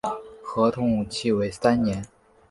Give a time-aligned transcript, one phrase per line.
[0.41, 2.07] 合同期为三年。